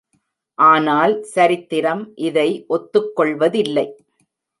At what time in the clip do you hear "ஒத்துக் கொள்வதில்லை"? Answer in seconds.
2.67-3.85